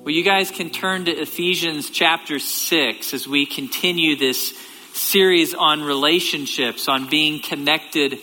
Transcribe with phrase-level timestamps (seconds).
[0.00, 4.56] Well, you guys can turn to Ephesians chapter 6 as we continue this
[4.94, 8.18] series on relationships, on being connected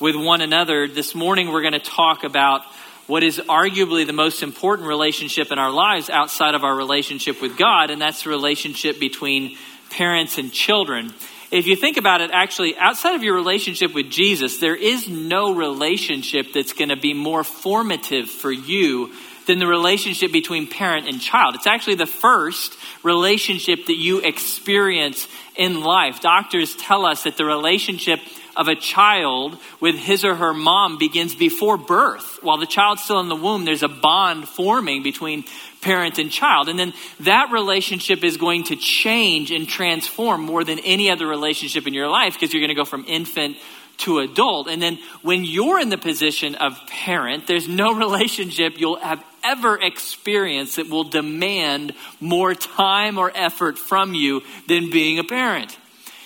[0.00, 0.86] with one another.
[0.86, 2.62] This morning, we're going to talk about
[3.08, 7.58] what is arguably the most important relationship in our lives outside of our relationship with
[7.58, 9.58] God, and that's the relationship between
[9.90, 11.12] parents and children.
[11.50, 15.54] If you think about it, actually, outside of your relationship with Jesus, there is no
[15.54, 19.12] relationship that's going to be more formative for you
[19.46, 21.54] than the relationship between parent and child.
[21.54, 26.20] It's actually the first relationship that you experience in life.
[26.20, 28.20] Doctors tell us that the relationship
[28.56, 32.38] of a child with his or her mom begins before birth.
[32.42, 35.44] While the child's still in the womb, there's a bond forming between
[35.82, 36.68] parent and child.
[36.68, 41.86] And then that relationship is going to change and transform more than any other relationship
[41.86, 43.56] in your life because you're going to go from infant
[43.98, 44.68] to adult.
[44.68, 49.80] And then when you're in the position of parent, there's no relationship you'll have ever
[49.80, 55.76] experienced that will demand more time or effort from you than being a parent.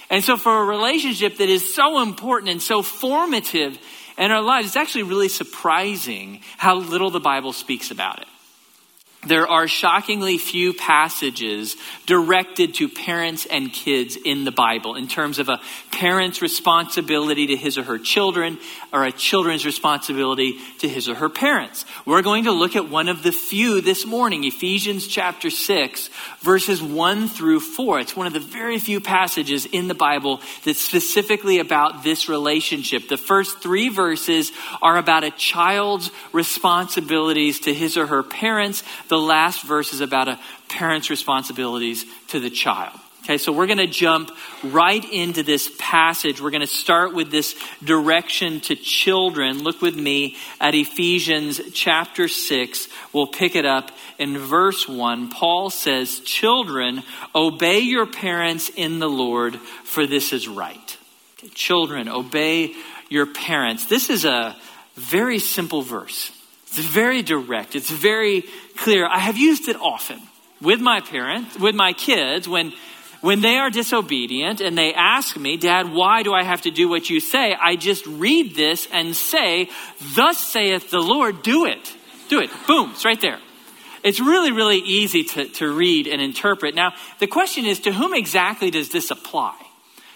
[0.08, 3.78] And so, for a relationship that is so important and so formative
[4.18, 8.26] in our lives, it's actually really surprising how little the Bible speaks about it
[9.26, 11.76] there are shockingly few passages
[12.06, 15.60] directed to parents and kids in the Bible in terms of a
[15.92, 18.58] parent's responsibility to his or her children
[18.94, 21.84] or a children's responsibility to his or her parents.
[22.06, 26.08] We're going to look at one of the few this morning, Ephesians chapter 6,
[26.41, 28.00] verses 1 through 4.
[28.00, 33.08] It's one of the very few passages in the Bible that's specifically about this relationship.
[33.08, 39.19] The first three verses are about a child's responsibilities to his or her parents the
[39.19, 42.98] last verse is about a parent's responsibilities to the child.
[43.25, 44.30] Okay, so we're going to jump
[44.64, 46.41] right into this passage.
[46.41, 49.62] We're going to start with this direction to children.
[49.62, 52.88] Look with me at Ephesians chapter 6.
[53.12, 55.31] We'll pick it up in verse 1.
[55.31, 57.03] Paul says, Children,
[57.34, 60.97] obey your parents in the Lord, for this is right.
[61.55, 62.75] Children, obey
[63.10, 63.84] your parents.
[63.84, 64.56] This is a
[64.97, 66.32] very simple verse.
[66.70, 67.75] It's very direct.
[67.75, 68.44] It's very
[68.76, 69.06] clear.
[69.06, 70.20] I have used it often
[70.60, 72.72] with my parents, with my kids, when
[73.20, 76.88] when they are disobedient and they ask me, Dad, why do I have to do
[76.88, 77.54] what you say?
[77.54, 79.69] I just read this and say,
[80.14, 81.94] Thus saith the Lord, do it.
[82.28, 82.50] Do it.
[82.66, 83.38] Boom, it's right there.
[84.02, 86.75] It's really, really easy to, to read and interpret.
[86.75, 89.54] Now, the question is, to whom exactly does this apply?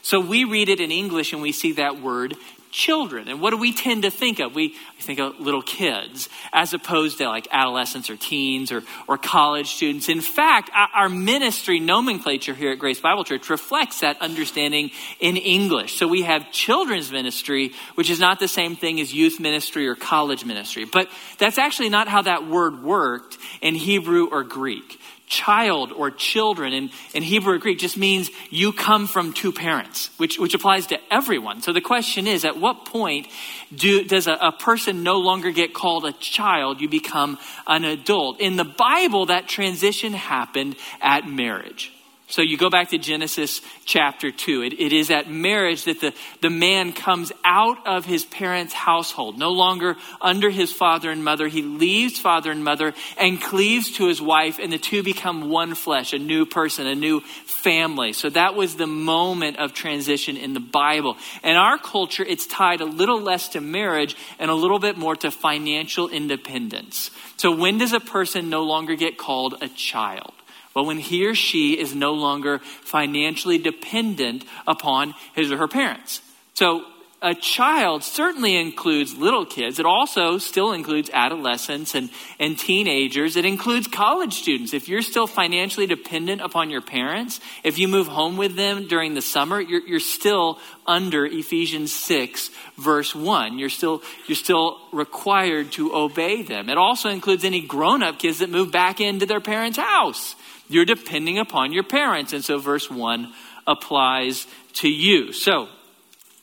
[0.00, 2.36] So we read it in English and we see that word
[2.74, 3.28] children.
[3.28, 4.52] And what do we tend to think of?
[4.52, 9.16] We we think of little kids as opposed to like adolescents or teens or, or
[9.16, 10.08] college students.
[10.08, 14.90] In fact, our ministry nomenclature here at Grace Bible Church reflects that understanding
[15.20, 15.96] in English.
[15.98, 19.94] So we have children's ministry, which is not the same thing as youth ministry or
[19.94, 20.84] college ministry.
[20.84, 21.08] But
[21.38, 26.90] that's actually not how that word worked in Hebrew or Greek child or children in,
[27.14, 30.98] in Hebrew or Greek just means you come from two parents, which, which applies to
[31.10, 31.62] everyone.
[31.62, 33.28] So the question is at what point
[33.74, 36.80] do, does a, a person no longer get called a child?
[36.80, 38.40] You become an adult.
[38.40, 41.93] In the Bible, that transition happened at marriage.
[42.34, 44.62] So you go back to Genesis chapter 2.
[44.62, 46.12] It, it is at marriage that the,
[46.42, 51.46] the man comes out of his parents' household, no longer under his father and mother.
[51.46, 55.76] He leaves father and mother and cleaves to his wife, and the two become one
[55.76, 58.12] flesh, a new person, a new family.
[58.12, 61.16] So that was the moment of transition in the Bible.
[61.44, 65.14] In our culture, it's tied a little less to marriage and a little bit more
[65.14, 67.12] to financial independence.
[67.36, 70.33] So when does a person no longer get called a child?
[70.74, 76.20] Well, when he or she is no longer financially dependent upon his or her parents.
[76.54, 76.84] So
[77.24, 79.78] a child certainly includes little kids.
[79.78, 83.36] It also still includes adolescents and, and teenagers.
[83.36, 84.74] It includes college students.
[84.74, 89.14] If you're still financially dependent upon your parents, if you move home with them during
[89.14, 93.58] the summer, you're, you're still under Ephesians 6, verse 1.
[93.58, 96.68] You're still, you're still required to obey them.
[96.68, 100.36] It also includes any grown up kids that move back into their parents' house.
[100.74, 102.32] You're depending upon your parents.
[102.32, 103.32] And so verse 1
[103.66, 105.32] applies to you.
[105.32, 105.68] So,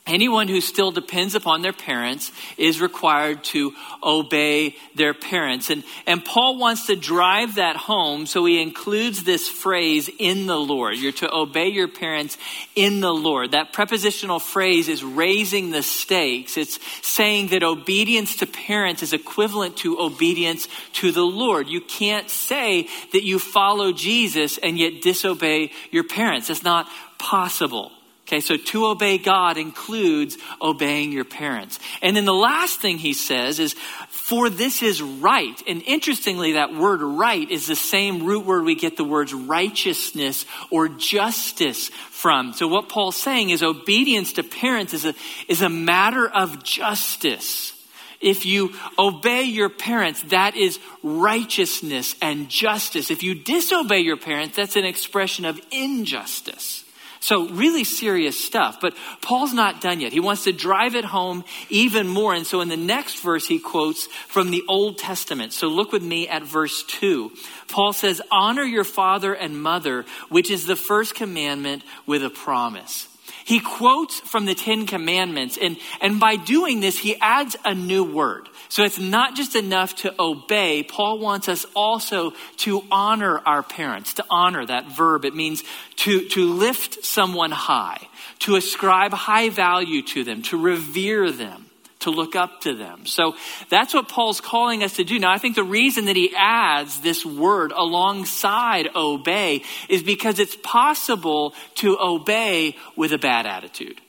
[0.08, 5.70] Anyone who still depends upon their parents is required to obey their parents.
[5.70, 10.58] And, and Paul wants to drive that home, so he includes this phrase, in the
[10.58, 10.98] Lord.
[10.98, 12.40] You're to obey your parents
[12.76, 13.52] in the Lord.
[13.52, 16.58] That prepositional phrase is raising the stakes.
[16.58, 21.70] It's saying that obedience to parents is equivalent to obedience to the Lord.
[21.70, 26.50] You can't say that you follow Jesus and yet disobey your parents.
[26.50, 26.88] It's not
[27.20, 27.92] possible.
[28.32, 31.80] Okay, so to obey God includes obeying your parents.
[32.02, 33.74] And then the last thing he says is,
[34.08, 35.62] for this is right.
[35.68, 40.46] And interestingly, that word right is the same root word we get the words righteousness
[40.70, 42.54] or justice from.
[42.54, 45.14] So what Paul's saying is obedience to parents is a,
[45.50, 47.74] is a matter of justice.
[48.22, 53.12] If you obey your parents, that is righteousness and justice.
[53.12, 56.81] If you disobey your parents, that's an expression of injustice.
[57.24, 58.82] So, really serious stuff.
[58.82, 60.12] But Paul's not done yet.
[60.12, 62.34] He wants to drive it home even more.
[62.34, 65.54] And so, in the next verse, he quotes from the Old Testament.
[65.54, 67.32] So, look with me at verse 2.
[67.68, 73.08] Paul says, Honor your father and mother, which is the first commandment with a promise.
[73.52, 78.02] He quotes from the Ten Commandments, and, and by doing this, he adds a new
[78.02, 78.48] word.
[78.70, 80.84] So it's not just enough to obey.
[80.84, 85.26] Paul wants us also to honor our parents, to honor that verb.
[85.26, 85.66] It means
[85.98, 88.08] to, to lift someone high,
[88.40, 91.66] to ascribe high value to them, to revere them
[92.02, 93.06] to look up to them.
[93.06, 93.36] So
[93.70, 95.20] that's what Paul's calling us to do.
[95.20, 100.58] Now, I think the reason that he adds this word alongside obey is because it's
[100.64, 104.00] possible to obey with a bad attitude.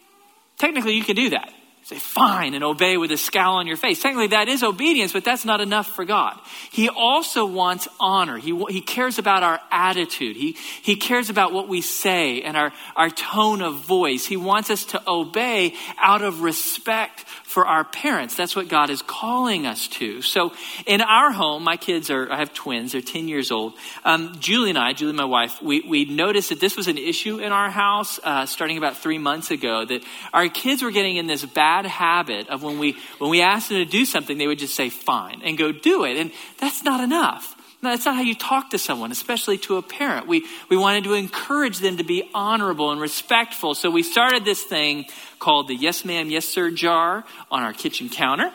[0.59, 1.53] Technically, you can do that
[1.85, 4.01] say fine and obey with a scowl on your face.
[4.01, 6.39] Technically, that is obedience, but that's not enough for God.
[6.71, 8.39] He also wants honor.
[8.39, 10.37] He, he cares about our attitude.
[10.37, 14.25] He, he cares about what we say and our, our tone of voice.
[14.25, 18.37] He wants us to obey out of respect for our parents.
[18.37, 20.23] That's what God is calling us to.
[20.23, 20.53] So
[20.87, 23.75] in our home, my kids are, I have twins, they're 10 years old.
[24.05, 27.39] Um, Julie and I, Julie, my wife, we, we noticed that this was an issue
[27.39, 30.03] in our house uh, starting about three months ago, that
[30.33, 33.69] our kids were getting in this bad bad habit of when we when we asked
[33.69, 36.17] them to do something, they would just say fine and go do it.
[36.17, 37.57] And that's not enough.
[37.83, 40.29] That's not how you talk to someone, especially to a parent.
[40.29, 43.75] We, we wanted to encourage them to be honorable and respectful.
[43.75, 45.07] So we started this thing
[45.41, 48.53] called the yes ma'am, yes sir jar on our kitchen counter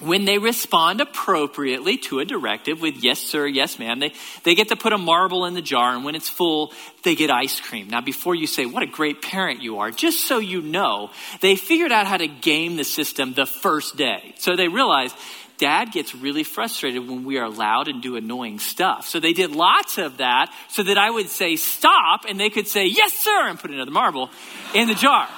[0.00, 4.12] when they respond appropriately to a directive with yes sir yes ma'am they,
[4.44, 6.72] they get to put a marble in the jar and when it's full
[7.04, 10.26] they get ice cream now before you say what a great parent you are just
[10.26, 11.10] so you know
[11.40, 15.14] they figured out how to game the system the first day so they realized
[15.60, 19.50] dad gets really frustrated when we are loud and do annoying stuff so they did
[19.52, 23.48] lots of that so that i would say stop and they could say yes sir
[23.48, 24.30] and put another marble
[24.74, 25.28] in the jar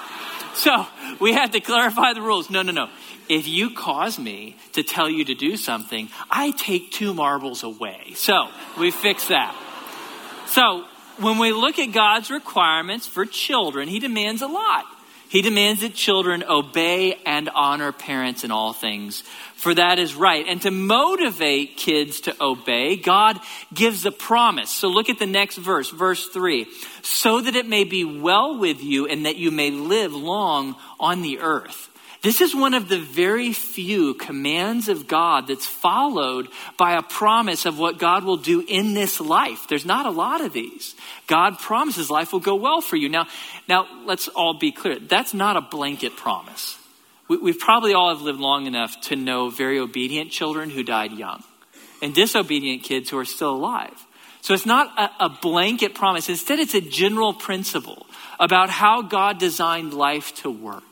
[0.55, 0.87] so
[1.21, 2.89] we had to clarify the rules no no no
[3.29, 8.13] if you cause me to tell you to do something, I take two marbles away.
[8.15, 8.49] So
[8.79, 9.57] we fix that.
[10.47, 10.85] So
[11.19, 14.85] when we look at God's requirements for children, He demands a lot.
[15.33, 19.23] He demands that children obey and honor parents in all things,
[19.55, 20.45] for that is right.
[20.47, 23.41] And to motivate kids to obey, God
[23.73, 24.71] gives a promise.
[24.71, 26.67] So look at the next verse, verse 3
[27.01, 31.23] so that it may be well with you and that you may live long on
[31.23, 31.89] the earth.
[32.23, 36.49] This is one of the very few commands of God that's followed
[36.79, 39.67] by a promise of what God will do in this life.
[39.69, 40.95] There's not a lot of these.
[41.27, 43.09] God promises life will go well for you.
[43.09, 43.27] Now,
[43.69, 45.01] now let's all be clear.
[45.01, 46.79] That's not a blanket promise.
[47.27, 51.11] We, we probably all have lived long enough to know very obedient children who died
[51.11, 51.43] young
[52.01, 54.07] and disobedient kids who are still alive.
[54.43, 56.29] So it's not a, a blanket promise.
[56.29, 58.07] Instead, it's a general principle
[58.39, 60.85] about how God designed life to work.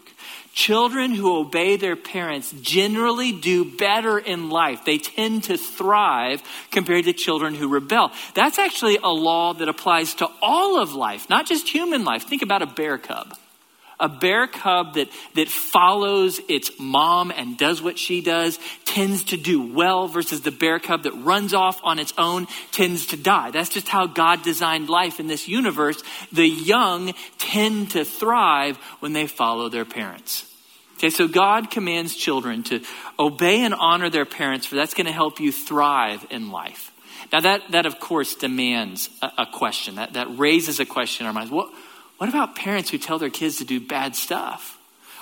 [0.52, 4.84] Children who obey their parents generally do better in life.
[4.84, 8.10] They tend to thrive compared to children who rebel.
[8.34, 12.24] That's actually a law that applies to all of life, not just human life.
[12.24, 13.36] Think about a bear cub.
[14.00, 19.36] A bear cub that, that follows its mom and does what she does tends to
[19.36, 23.50] do well versus the bear cub that runs off on its own tends to die.
[23.50, 26.02] That's just how God designed life in this universe.
[26.32, 30.46] The young tend to thrive when they follow their parents.
[31.00, 32.82] Okay, so God commands children to
[33.18, 36.92] obey and honor their parents, for that's going to help you thrive in life.
[37.32, 39.94] Now, that, that of course demands a, a question.
[39.94, 41.50] That, that raises a question in our minds.
[41.50, 41.72] What,
[42.20, 44.78] what about parents who tell their kids to do bad stuff?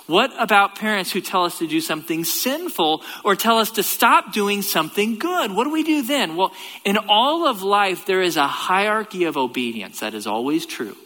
[0.09, 4.33] What about parents who tell us to do something sinful or tell us to stop
[4.33, 5.53] doing something good?
[5.53, 6.35] What do we do then?
[6.35, 6.53] Well,
[6.85, 10.01] in all of life, there is a hierarchy of obedience.
[10.01, 10.97] That is always true.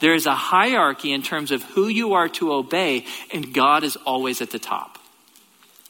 [0.00, 3.96] There is a hierarchy in terms of who you are to obey, and God is
[4.04, 4.97] always at the top.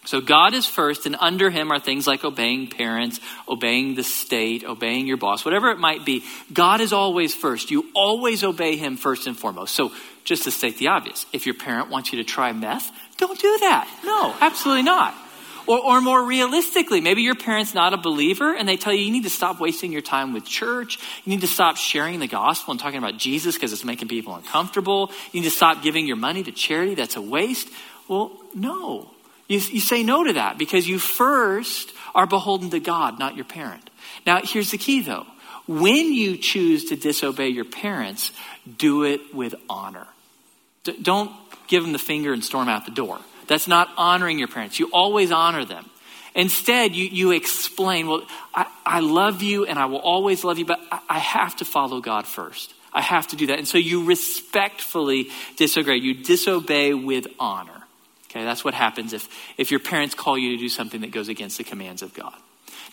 [0.05, 4.65] So God is first, and under him are things like obeying parents, obeying the state,
[4.65, 6.25] obeying your boss, whatever it might be.
[6.51, 7.71] God is always first.
[7.71, 9.75] You always obey him first and foremost.
[9.75, 9.93] So
[10.25, 13.59] just to state the obvious, if your parent wants you to try meth, don't do
[13.61, 13.89] that.
[14.05, 15.15] No, absolutely not.
[15.67, 19.13] Or, or more realistically, maybe your parent's not a believer and they tell you you
[19.13, 20.99] need to stop wasting your time with church.
[21.27, 24.35] You need to stop sharing the gospel and talking about Jesus because it's making people
[24.35, 25.11] uncomfortable.
[25.33, 26.95] You need to stop giving your money to charity.
[26.95, 27.69] That's a waste.
[28.09, 29.11] Well, no.
[29.49, 33.45] You, you say no to that because you first are beholden to God, not your
[33.45, 33.89] parent.
[34.27, 35.27] Now, here's the key though.
[35.67, 38.33] When you choose to disobey your parents,
[38.79, 40.07] do it with honor.
[40.85, 41.31] D- don't
[41.67, 43.19] give them the finger and storm out the door.
[43.49, 44.79] That's not honoring your parents.
[44.79, 45.89] You always honor them.
[46.35, 48.23] Instead, you, you explain, well,
[48.55, 51.65] I, I love you and I will always love you, but I, I have to
[51.65, 52.73] follow God first.
[52.93, 53.59] I have to do that.
[53.59, 55.97] And so you respectfully disobey.
[55.97, 57.78] You disobey with honor.
[58.31, 61.29] Okay, that's what happens if, if your parents call you to do something that goes
[61.29, 62.35] against the commands of God.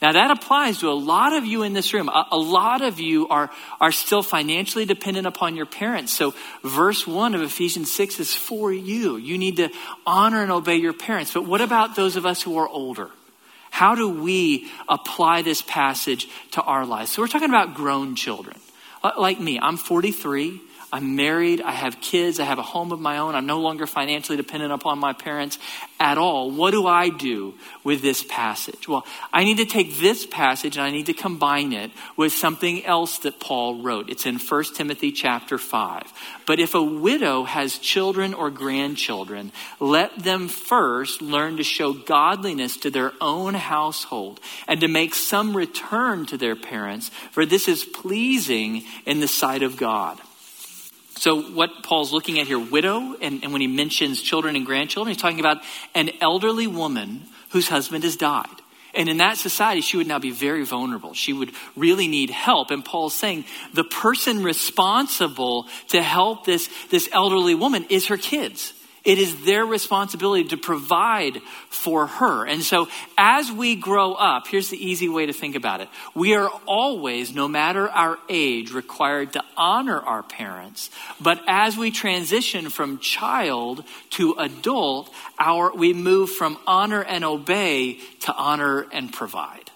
[0.02, 2.10] Now that applies to a lot of you in this room.
[2.10, 3.50] A, a, lot of you are,
[3.80, 6.14] are still financially dependent upon your parents.
[6.14, 9.18] So verse one of Ephesians 6 is for you.
[9.18, 9.70] You need to
[10.06, 11.34] honor and obey your parents.
[11.34, 13.10] But what about those of us who are older?
[13.72, 17.12] How do we apply this passage to our lives?
[17.12, 18.58] So we're talking about grown children.
[19.18, 20.62] Like me, I'm 43.
[20.96, 23.86] I'm married, I have kids, I have a home of my own, I'm no longer
[23.86, 25.60] financially dependent upon my parents
[26.00, 26.50] at all.
[26.52, 28.88] What do I do with this passage?
[28.88, 32.86] Well, I need to take this passage and I need to combine it with something
[32.86, 34.10] else that Paul wrote.
[34.10, 36.14] It's in 1 Timothy chapter 5.
[36.46, 42.78] But if a widow has children or grandchildren, let them first learn to show godliness
[42.78, 47.84] to their own household and to make some return to their parents, for this is
[47.84, 50.22] pleasing in the sight of God.
[51.18, 55.14] So, what Paul's looking at here, widow, and, and when he mentions children and grandchildren,
[55.14, 55.62] he's talking about
[55.94, 58.48] an elderly woman whose husband has died.
[58.94, 61.14] And in that society, she would now be very vulnerable.
[61.14, 62.72] She would really need help.
[62.72, 68.74] And Paul's saying the person responsible to help this, this elderly woman is her kids.
[69.06, 72.48] It is their responsibility to provide for her.
[72.48, 75.90] And so as we grow up, here's the easy way to think about it.
[76.16, 80.90] We are always, no matter our age, required to honor our parents.
[81.22, 88.00] But as we transition from child to adult, our, we move from honor and obey
[88.22, 89.70] to honor and provide.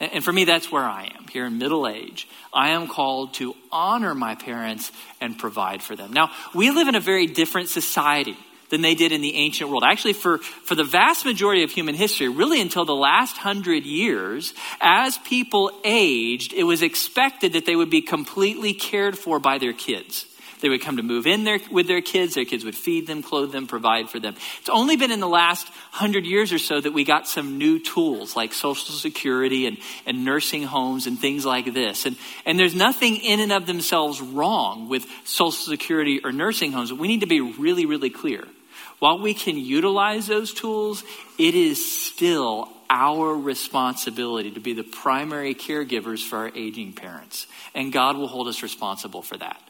[0.00, 2.26] And for me, that's where I am here in middle age.
[2.54, 6.14] I am called to honor my parents and provide for them.
[6.14, 8.36] Now, we live in a very different society
[8.72, 9.84] than they did in the ancient world.
[9.86, 14.54] Actually, for, for the vast majority of human history, really until the last hundred years,
[14.80, 19.74] as people aged, it was expected that they would be completely cared for by their
[19.74, 20.24] kids.
[20.62, 22.34] They would come to move in there with their kids.
[22.34, 24.36] Their kids would feed them, clothe them, provide for them.
[24.60, 27.78] It's only been in the last hundred years or so that we got some new
[27.78, 29.76] tools like Social Security and,
[30.06, 32.06] and nursing homes and things like this.
[32.06, 36.90] And, and there's nothing in and of themselves wrong with Social Security or nursing homes,
[36.90, 38.46] we need to be really, really clear.
[39.02, 41.02] While we can utilize those tools,
[41.36, 47.48] it is still our responsibility to be the primary caregivers for our aging parents.
[47.74, 49.60] And God will hold us responsible for that.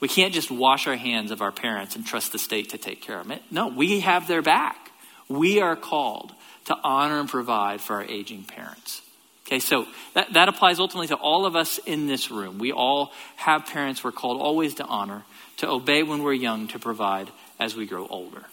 [0.00, 3.00] We can't just wash our hands of our parents and trust the state to take
[3.00, 3.38] care of them.
[3.48, 4.90] No, we have their back.
[5.28, 6.32] We are called
[6.64, 9.02] to honor and provide for our aging parents.
[9.46, 12.58] Okay, so that, that applies ultimately to all of us in this room.
[12.58, 15.22] We all have parents we're called always to honor,
[15.58, 17.30] to obey when we're young, to provide
[17.60, 18.46] as we grow older.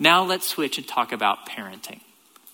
[0.00, 2.00] Now let's switch and talk about parenting.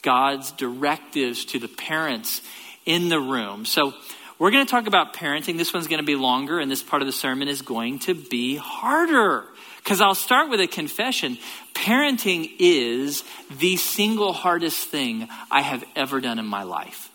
[0.03, 2.43] God's directives to the parents
[2.85, 3.65] in the room.
[3.65, 3.95] So
[4.38, 5.57] we're going to talk about parenting.
[5.57, 8.15] This one's going to be longer, and this part of the sermon is going to
[8.15, 9.45] be harder.
[9.79, 11.38] Because I'll start with a confession.
[11.73, 13.23] Parenting is
[13.59, 17.11] the single hardest thing I have ever done in my life.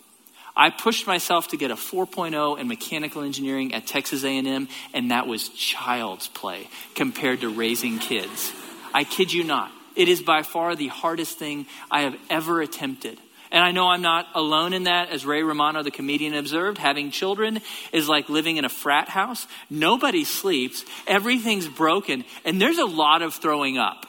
[0.56, 5.28] I pushed myself to get a 4.0 in mechanical engineering at Texas A&M, and that
[5.28, 8.54] was child's play compared to raising kids.
[8.94, 9.72] I kid you not.
[9.96, 13.20] It is by far the hardest thing I have ever attempted.
[13.52, 15.10] And I know I'm not alone in that.
[15.10, 17.60] As Ray Romano, the comedian, observed, having children
[17.92, 19.46] is like living in a frat house.
[19.70, 24.06] Nobody sleeps, everything's broken, and there's a lot of throwing up.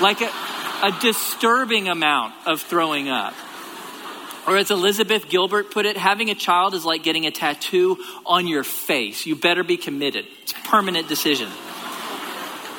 [0.00, 0.30] Like a,
[0.82, 3.34] a disturbing amount of throwing up.
[4.48, 8.48] Or as Elizabeth Gilbert put it, having a child is like getting a tattoo on
[8.48, 9.24] your face.
[9.24, 10.26] You better be committed.
[10.42, 11.48] It's a permanent decision.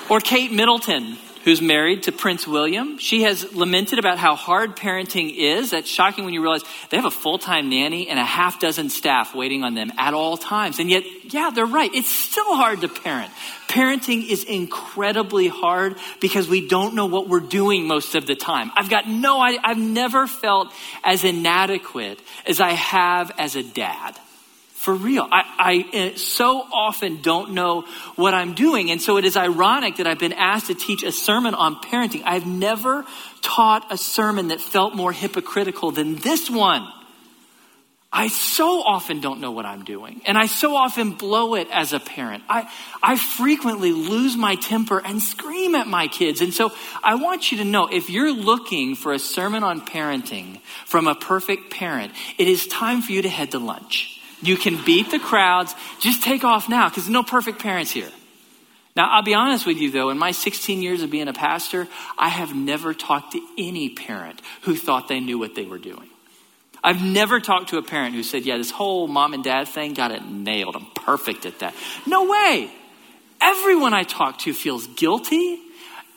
[0.10, 2.98] Or Kate Middleton, who's married to Prince William.
[2.98, 5.72] She has lamented about how hard parenting is.
[5.72, 8.90] That's shocking when you realize they have a full time nanny and a half dozen
[8.90, 10.80] staff waiting on them at all times.
[10.80, 11.94] And yet, yeah, they're right.
[11.94, 13.32] It's still hard to parent.
[13.68, 18.72] Parenting is incredibly hard because we don't know what we're doing most of the time.
[18.76, 19.62] I've got no idea.
[19.64, 24.18] I've never felt as inadequate as I have as a dad.
[24.82, 25.28] For real.
[25.32, 27.84] I, I eh, so often don't know
[28.16, 28.90] what I'm doing.
[28.90, 32.24] And so it is ironic that I've been asked to teach a sermon on parenting.
[32.26, 33.06] I've never
[33.44, 36.92] taught a sermon that felt more hypocritical than this one.
[38.12, 41.94] I so often don't know what I'm doing, and I so often blow it as
[41.94, 42.44] a parent.
[42.50, 42.68] I,
[43.04, 46.42] I frequently lose my temper and scream at my kids.
[46.42, 46.74] And so
[47.04, 51.14] I want you to know if you're looking for a sermon on parenting from a
[51.14, 54.21] perfect parent, it is time for you to head to lunch.
[54.42, 58.10] You can beat the crowds, just take off now because there's no perfect parents here.
[58.96, 61.88] Now, I'll be honest with you though, in my 16 years of being a pastor,
[62.18, 66.10] I have never talked to any parent who thought they knew what they were doing.
[66.84, 69.94] I've never talked to a parent who said, Yeah, this whole mom and dad thing
[69.94, 70.76] got it nailed.
[70.76, 71.76] I'm perfect at that.
[72.08, 72.72] No way.
[73.40, 75.60] Everyone I talk to feels guilty,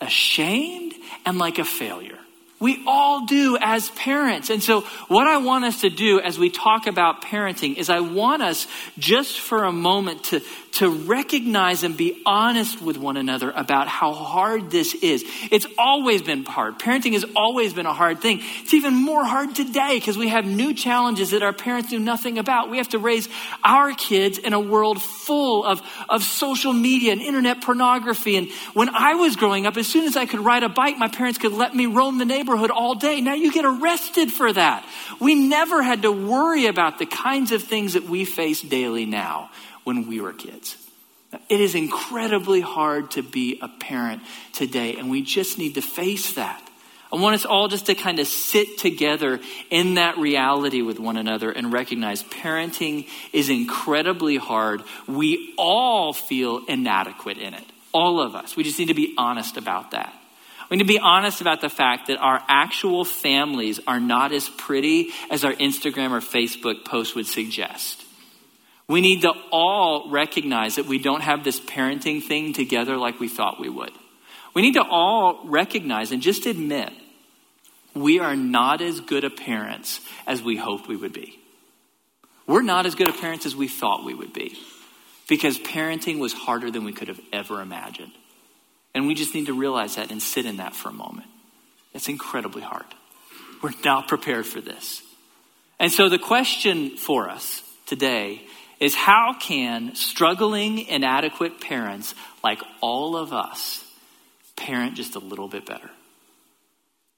[0.01, 0.95] ashamed,
[1.27, 2.19] and like a failure.
[2.65, 4.49] We all do as parents.
[4.49, 8.01] And so, what I want us to do as we talk about parenting is I
[8.01, 8.67] want us
[8.99, 10.41] just for a moment to,
[10.75, 15.25] to recognize and be honest with one another about how hard this is.
[15.53, 16.81] It's always been hard.
[16.81, 18.41] Parenting has always been a hard thing.
[18.63, 22.39] It's even more hard today because we have new challenges that our parents knew nothing
[22.39, 22.71] about.
[22.71, 23.29] We have to raise
[23.63, 28.37] our kids in a world full of, of social media and internet pornography.
[28.37, 31.09] And when I was growing up, as soon as I could ride a bike, my
[31.09, 33.21] parents could let me roam the neighborhood all day.
[33.21, 34.85] Now you get arrested for that.
[35.21, 39.51] We never had to worry about the kinds of things that we face daily now
[39.85, 40.77] when we were kids.
[41.49, 44.23] It is incredibly hard to be a parent
[44.53, 46.61] today, and we just need to face that.
[47.13, 49.39] I want us all just to kind of sit together
[49.71, 54.83] in that reality with one another and recognize parenting is incredibly hard.
[55.07, 57.65] We all feel inadequate in it.
[57.93, 58.57] All of us.
[58.57, 60.13] We just need to be honest about that.
[60.69, 64.49] We need to be honest about the fact that our actual families are not as
[64.49, 68.04] pretty as our Instagram or Facebook post would suggest.
[68.89, 73.29] We need to all recognize that we don't have this parenting thing together like we
[73.29, 73.93] thought we would.
[74.55, 76.93] We need to all recognize and just admit
[77.95, 81.39] we are not as good a parents as we hoped we would be.
[82.47, 84.57] We're not as good a parents as we thought we would be
[85.29, 88.13] because parenting was harder than we could have ever imagined.
[88.95, 91.29] And we just need to realize that and sit in that for a moment.
[91.95, 92.85] It's incredibly hard.
[93.63, 95.03] We're not prepared for this.
[95.81, 98.43] And so the question for us today
[98.81, 103.85] is how can struggling, inadequate parents like all of us
[104.57, 105.91] parent just a little bit better?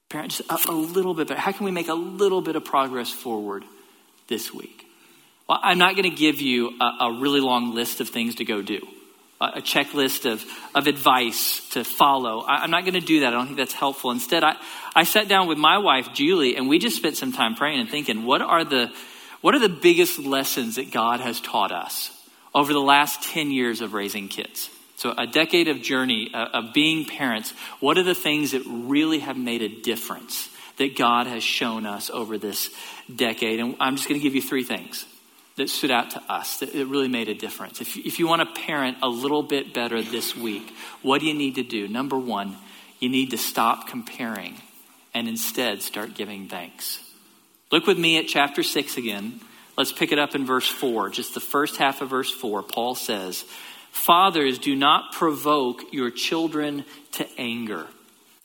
[0.09, 1.40] Parent just a, a little bit better.
[1.40, 3.64] How can we make a little bit of progress forward
[4.29, 4.85] this week?
[5.49, 8.45] Well, I'm not going to give you a, a really long list of things to
[8.45, 8.81] go do
[9.40, 12.40] a checklist of, of advice to follow.
[12.40, 13.29] I, am not going to do that.
[13.29, 14.11] I don't think that's helpful.
[14.11, 14.57] Instead, I,
[14.95, 17.90] I sat down with my wife, Julie, and we just spent some time praying and
[17.90, 18.90] thinking, what are the,
[19.46, 22.11] what are the biggest lessons that God has taught us
[22.52, 24.68] over the last 10 years of raising kids?
[24.96, 29.20] So, a decade of journey uh, of being parents, what are the things that really
[29.20, 32.70] have made a difference that God has shown us over this
[33.14, 33.61] decade?
[33.61, 35.06] And I'm just going to give you three things
[35.54, 37.80] that stood out to us that it really made a difference.
[37.80, 41.35] If, if you want to parent a little bit better this week, what do you
[41.35, 41.87] need to do?
[41.87, 42.56] Number one,
[42.98, 44.56] you need to stop comparing
[45.14, 47.06] and instead start giving thanks.
[47.72, 49.40] Look with me at chapter 6 again.
[49.76, 52.62] Let's pick it up in verse 4, just the first half of verse 4.
[52.62, 53.44] Paul says,
[53.90, 57.87] Fathers, do not provoke your children to anger.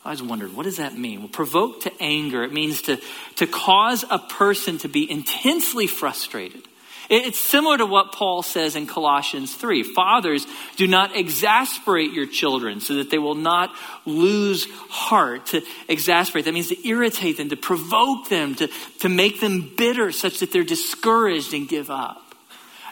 [0.04, 1.20] I was wondered, what does that mean?
[1.20, 3.00] Well, provoke to anger, it means to,
[3.36, 6.68] to cause a person to be intensely frustrated
[7.12, 9.84] it's similar to what Paul says in Colossians 3.
[9.84, 10.48] Fathers,
[10.78, 13.70] do not exasperate your children so that they will not
[14.06, 15.48] lose heart.
[15.48, 18.70] To exasperate, that means to irritate them, to provoke them, to,
[19.00, 22.22] to make them bitter such that they're discouraged and give up.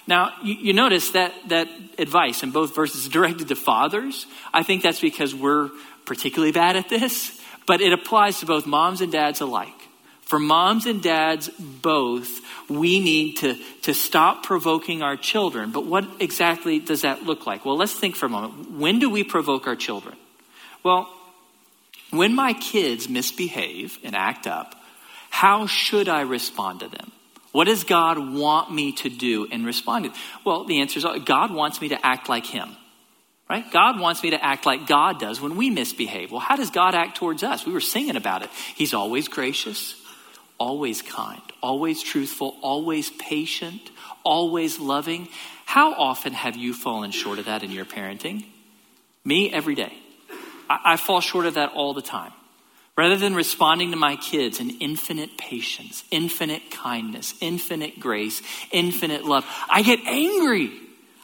[0.05, 4.25] Now, you, you notice that, that advice in both verses is directed to fathers.
[4.53, 5.69] I think that's because we're
[6.05, 9.69] particularly bad at this, but it applies to both moms and dads alike.
[10.21, 12.29] For moms and dads both,
[12.69, 15.71] we need to, to stop provoking our children.
[15.71, 17.65] But what exactly does that look like?
[17.65, 18.71] Well, let's think for a moment.
[18.71, 20.15] When do we provoke our children?
[20.84, 21.13] Well,
[22.12, 24.75] when my kids misbehave and act up,
[25.29, 27.12] how should I respond to them?
[27.51, 30.13] What does God want me to do in responding?
[30.45, 32.75] Well, the answer is uh, God wants me to act like Him.
[33.49, 33.65] Right?
[33.71, 36.32] God wants me to act like God does when we misbehave.
[36.32, 37.65] Well, how does God act towards us?
[37.65, 38.49] We were singing about it.
[38.75, 39.95] He's always gracious
[40.60, 43.91] always kind, always truthful, always patient,
[44.23, 45.27] always loving.
[45.65, 48.45] How often have you fallen short of that in your parenting?
[49.23, 49.93] Me, every day.
[50.69, 52.31] I, I fall short of that all the time.
[52.97, 58.41] Rather than responding to my kids in infinite patience, infinite kindness, infinite grace,
[58.71, 60.71] infinite love, I get angry.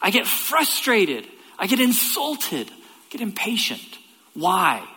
[0.02, 1.28] I get frustrated.
[1.60, 2.70] I get insulted.
[2.70, 3.98] I get impatient.
[4.34, 4.88] Why?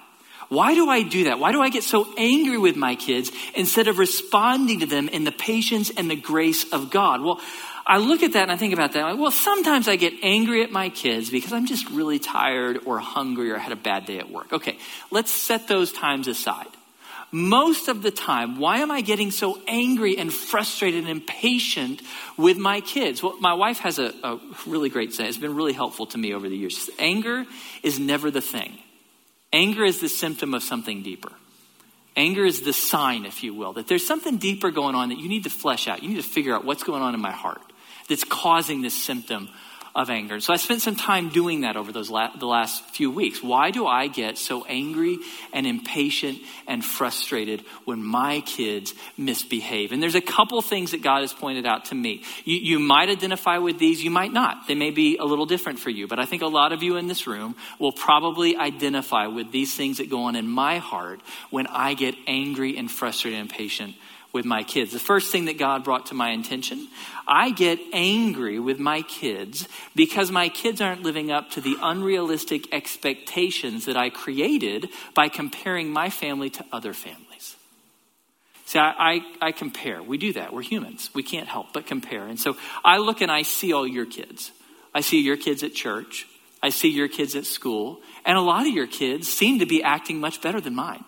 [0.48, 1.38] Why do I do that?
[1.38, 5.24] Why do I get so angry with my kids instead of responding to them in
[5.24, 7.20] the patience and the grace of God?
[7.20, 7.40] Well,
[7.86, 9.02] I look at that and I think about that.
[9.02, 12.98] Like, well, sometimes I get angry at my kids because I'm just really tired or
[12.98, 14.52] hungry or had a bad day at work.
[14.52, 14.78] Okay,
[15.10, 16.68] let's set those times aside.
[17.30, 22.00] Most of the time, why am I getting so angry and frustrated and impatient
[22.38, 23.22] with my kids?
[23.22, 25.28] Well, my wife has a, a really great saying.
[25.28, 26.88] It's been really helpful to me over the years.
[26.98, 27.44] Anger
[27.82, 28.78] is never the thing.
[29.52, 31.32] Anger is the symptom of something deeper.
[32.16, 35.28] Anger is the sign, if you will, that there's something deeper going on that you
[35.28, 36.02] need to flesh out.
[36.02, 37.62] You need to figure out what's going on in my heart
[38.08, 39.48] that's causing this symptom
[39.98, 40.38] of anger.
[40.38, 43.42] So I spent some time doing that over those la- the last few weeks.
[43.42, 45.18] Why do I get so angry
[45.52, 49.90] and impatient and frustrated when my kids misbehave?
[49.90, 52.22] And there's a couple things that God has pointed out to me.
[52.44, 54.68] You, you might identify with these, you might not.
[54.68, 56.96] They may be a little different for you, but I think a lot of you
[56.96, 61.20] in this room will probably identify with these things that go on in my heart
[61.50, 63.96] when I get angry and frustrated and impatient
[64.32, 64.92] with my kids.
[64.92, 66.88] The first thing that God brought to my attention,
[67.26, 72.72] I get angry with my kids because my kids aren't living up to the unrealistic
[72.72, 77.56] expectations that I created by comparing my family to other families.
[78.66, 80.02] See, I, I, I, compare.
[80.02, 80.52] We do that.
[80.52, 81.08] We're humans.
[81.14, 82.26] We can't help but compare.
[82.26, 84.52] And so I look and I see all your kids.
[84.94, 86.26] I see your kids at church.
[86.62, 88.00] I see your kids at school.
[88.26, 91.02] And a lot of your kids seem to be acting much better than mine.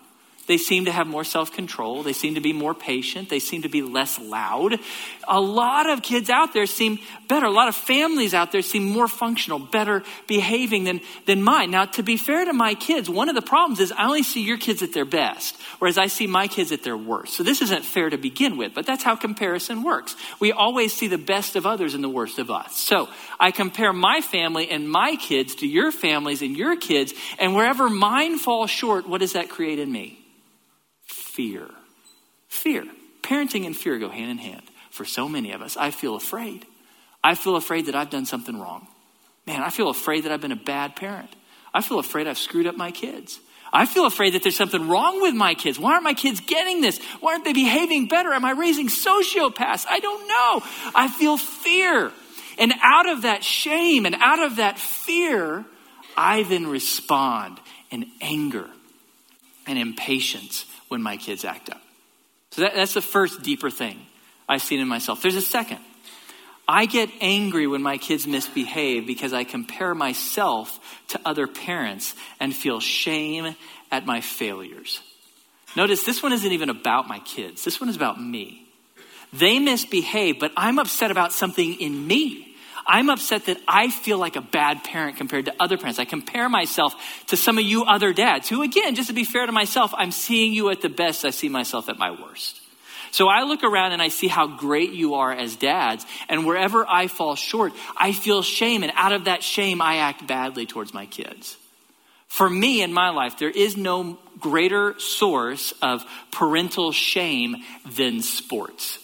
[0.51, 2.03] They seem to have more self control.
[2.03, 3.29] They seem to be more patient.
[3.29, 4.79] They seem to be less loud.
[5.25, 7.45] A lot of kids out there seem better.
[7.45, 11.71] A lot of families out there seem more functional, better behaving than, than mine.
[11.71, 14.43] Now, to be fair to my kids, one of the problems is I only see
[14.43, 17.35] your kids at their best, whereas I see my kids at their worst.
[17.35, 20.17] So this isn't fair to begin with, but that's how comparison works.
[20.41, 22.77] We always see the best of others and the worst of us.
[22.77, 23.07] So
[23.39, 27.89] I compare my family and my kids to your families and your kids, and wherever
[27.89, 30.20] mine falls short, what does that create in me?
[31.33, 31.69] Fear.
[32.47, 32.85] Fear.
[33.21, 34.63] Parenting and fear go hand in hand.
[34.89, 36.65] For so many of us, I feel afraid.
[37.23, 38.87] I feel afraid that I've done something wrong.
[39.47, 41.29] Man, I feel afraid that I've been a bad parent.
[41.73, 43.39] I feel afraid I've screwed up my kids.
[43.73, 45.79] I feel afraid that there's something wrong with my kids.
[45.79, 46.99] Why aren't my kids getting this?
[47.21, 48.33] Why aren't they behaving better?
[48.33, 49.85] Am I raising sociopaths?
[49.89, 50.91] I don't know.
[50.93, 52.11] I feel fear.
[52.57, 55.63] And out of that shame and out of that fear,
[56.17, 58.67] I then respond in anger
[59.65, 61.81] and impatience when my kids act up.
[62.51, 63.97] So that, that's the first deeper thing
[64.47, 65.21] I've seen in myself.
[65.21, 65.79] There's a second.
[66.67, 72.55] I get angry when my kids misbehave because I compare myself to other parents and
[72.55, 73.55] feel shame
[73.91, 75.01] at my failures.
[75.75, 78.67] Notice this one isn't even about my kids, this one is about me.
[79.33, 82.50] They misbehave, but I'm upset about something in me.
[82.85, 85.99] I'm upset that I feel like a bad parent compared to other parents.
[85.99, 86.95] I compare myself
[87.27, 90.11] to some of you other dads who, again, just to be fair to myself, I'm
[90.11, 92.61] seeing you at the best, I see myself at my worst.
[93.11, 96.87] So I look around and I see how great you are as dads, and wherever
[96.87, 100.93] I fall short, I feel shame, and out of that shame, I act badly towards
[100.93, 101.57] my kids.
[102.27, 108.97] For me in my life, there is no greater source of parental shame than sports.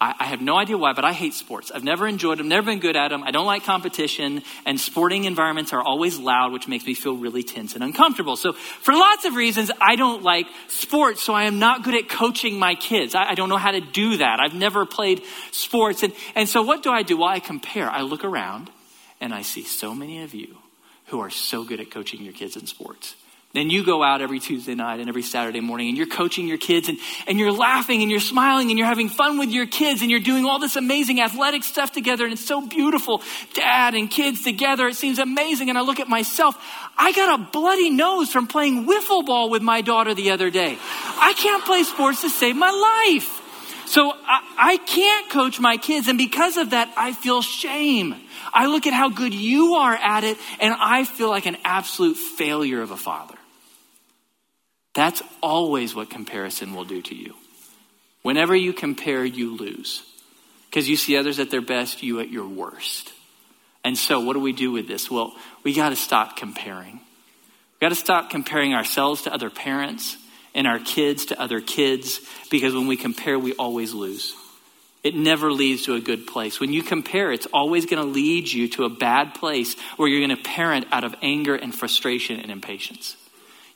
[0.00, 1.72] I, I, have no idea why, but I hate sports.
[1.74, 3.24] I've never enjoyed them, never been good at them.
[3.24, 7.42] I don't like competition, and sporting environments are always loud, which makes me feel really
[7.42, 8.36] tense and uncomfortable.
[8.36, 12.08] So, for lots of reasons, I don't like sports, so I am not good at
[12.08, 13.14] coaching my kids.
[13.14, 14.38] I, I don't know how to do that.
[14.40, 16.04] I've never played sports.
[16.04, 17.18] And, and so, what do I do?
[17.18, 17.90] Well, I compare.
[17.90, 18.70] I look around,
[19.20, 20.58] and I see so many of you
[21.06, 23.16] who are so good at coaching your kids in sports.
[23.54, 26.58] Then you go out every Tuesday night and every Saturday morning and you're coaching your
[26.58, 30.02] kids and, and you're laughing and you're smiling and you're having fun with your kids
[30.02, 33.22] and you're doing all this amazing athletic stuff together and it's so beautiful.
[33.54, 34.86] Dad and kids together.
[34.88, 35.70] It seems amazing.
[35.70, 36.62] And I look at myself.
[36.98, 40.76] I got a bloody nose from playing wiffle ball with my daughter the other day.
[41.18, 43.86] I can't play sports to save my life.
[43.86, 46.08] So I, I can't coach my kids.
[46.08, 48.14] And because of that, I feel shame.
[48.52, 52.18] I look at how good you are at it and I feel like an absolute
[52.18, 53.37] failure of a father.
[54.98, 57.34] That's always what comparison will do to you.
[58.22, 60.02] Whenever you compare, you lose.
[60.68, 63.12] Because you see others at their best, you at your worst.
[63.84, 65.08] And so, what do we do with this?
[65.08, 66.94] Well, we got to stop comparing.
[66.94, 70.16] We got to stop comparing ourselves to other parents
[70.52, 72.18] and our kids to other kids
[72.50, 74.34] because when we compare, we always lose.
[75.04, 76.58] It never leads to a good place.
[76.58, 80.26] When you compare, it's always going to lead you to a bad place where you're
[80.26, 83.16] going to parent out of anger and frustration and impatience.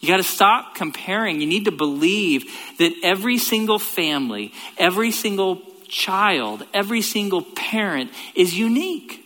[0.03, 1.41] You got to stop comparing.
[1.41, 8.59] You need to believe that every single family, every single child, every single parent is
[8.59, 9.25] unique.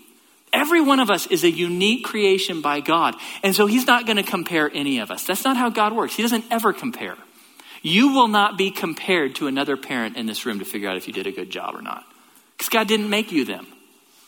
[0.53, 3.15] Every one of us is a unique creation by God.
[3.43, 5.25] And so he's not going to compare any of us.
[5.25, 6.15] That's not how God works.
[6.15, 7.17] He doesn't ever compare.
[7.81, 11.07] You will not be compared to another parent in this room to figure out if
[11.07, 12.05] you did a good job or not.
[12.57, 13.67] Because God didn't make you them,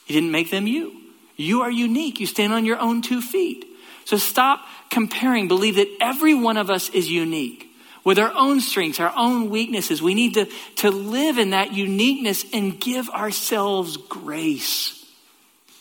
[0.07, 0.95] He didn't make them you.
[1.37, 2.21] You are unique.
[2.21, 3.65] You stand on your own two feet.
[4.09, 5.49] So stop comparing.
[5.49, 7.67] Believe that every one of us is unique
[8.05, 10.01] with our own strengths, our own weaknesses.
[10.01, 15.05] We need to, to live in that uniqueness and give ourselves grace.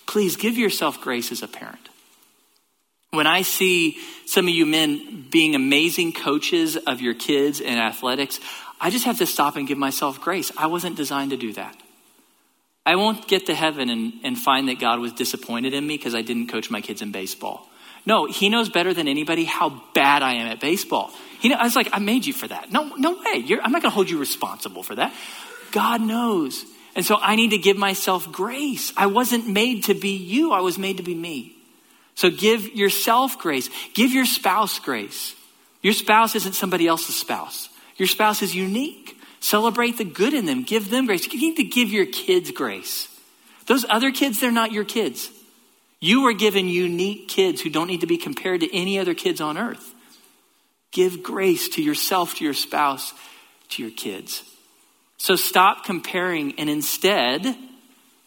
[0.08, 1.88] Please give yourself grace as a parent.
[3.12, 8.42] When I see some of you men being amazing coaches of your kids in athletics,
[8.82, 10.52] I just have to stop and give myself grace.
[10.58, 11.78] I wasn't designed to do that.
[12.86, 16.14] I won't get to heaven and, and find that God was disappointed in me because
[16.14, 17.70] I didn't coach my kids in baseball.
[18.08, 21.12] No, he knows better than anybody how bad I am at baseball.
[21.42, 22.72] He know, I was like, I made you for that.
[22.72, 23.44] No, no way.
[23.46, 25.14] You're, I'm not going to hold you responsible for that.
[25.74, 26.64] God knows.
[26.96, 28.94] And so I need to give myself grace.
[28.96, 30.54] I wasn't made to be you.
[30.54, 31.58] I was made to be me.
[32.16, 33.70] So give yourself grace.
[33.94, 35.36] Give your spouse grace.
[35.82, 37.68] Your spouse isn't somebody else's spouse.
[37.98, 39.20] Your spouse is unique.
[39.42, 40.64] Celebrate the good in them.
[40.64, 41.28] Give them grace.
[41.28, 43.10] You need to give your kids grace.
[43.66, 45.30] Those other kids, they're not your kids.
[46.00, 49.42] You were given unique kids who don't need to be compared to any other kids
[49.42, 49.94] on earth.
[50.92, 53.14] Give grace to yourself, to your spouse,
[53.70, 54.44] to your kids.
[55.18, 57.58] So stop comparing and instead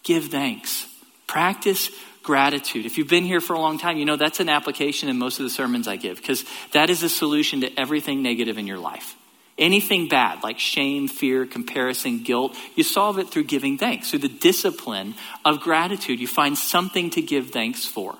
[0.03, 0.87] give thanks.
[1.27, 1.91] Practice
[2.23, 2.87] gratitude.
[2.87, 5.39] If you've been here for a long time, you know that's an application in most
[5.39, 8.79] of the sermons I give because that is the solution to everything negative in your
[8.79, 9.17] life.
[9.61, 14.29] Anything bad, like shame, fear, comparison, guilt, you solve it through giving thanks, through the
[14.29, 16.19] discipline of gratitude.
[16.19, 18.17] You find something to give thanks for.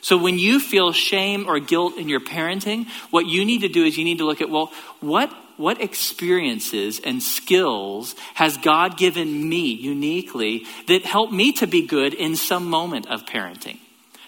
[0.00, 3.84] So when you feel shame or guilt in your parenting, what you need to do
[3.84, 9.48] is you need to look at, well, what, what experiences and skills has God given
[9.48, 13.78] me uniquely that help me to be good in some moment of parenting?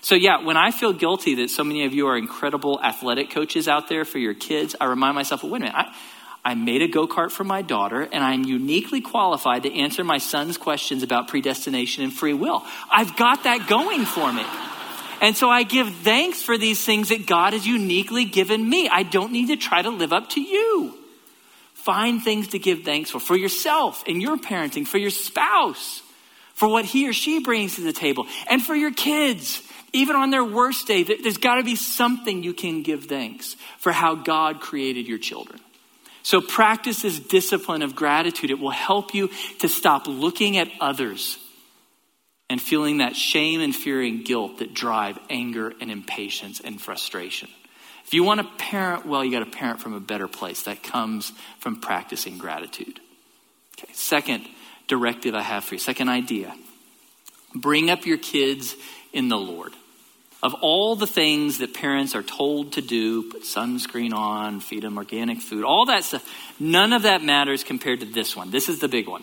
[0.02, 3.68] So, yeah, when I feel guilty that so many of you are incredible athletic coaches
[3.68, 5.94] out there for your kids, I remind myself, well, wait a minute, I,
[6.44, 10.18] I made a go kart for my daughter, and I'm uniquely qualified to answer my
[10.18, 12.64] son's questions about predestination and free will.
[12.90, 14.44] I've got that going for me.
[15.20, 18.88] And so I give thanks for these things that God has uniquely given me.
[18.88, 20.98] I don't need to try to live up to you.
[21.74, 26.02] Find things to give thanks for, for yourself in your parenting, for your spouse,
[26.54, 29.62] for what he or she brings to the table, and for your kids.
[29.92, 33.92] Even on their worst day, there's got to be something you can give thanks for
[33.92, 35.60] how God created your children.
[36.22, 38.50] So practice this discipline of gratitude.
[38.50, 39.30] It will help you
[39.60, 41.38] to stop looking at others
[42.48, 47.48] and feeling that shame and fear and guilt that drive anger and impatience and frustration.
[48.04, 50.64] If you want to parent well, you got to parent from a better place.
[50.64, 53.00] That comes from practicing gratitude.
[53.78, 54.46] Okay, second
[54.86, 56.54] directive I have for you, second idea
[57.54, 58.74] bring up your kids
[59.12, 59.72] in the Lord.
[60.42, 64.98] Of all the things that parents are told to do, put sunscreen on, feed them
[64.98, 66.28] organic food, all that stuff,
[66.58, 68.50] none of that matters compared to this one.
[68.50, 69.22] This is the big one.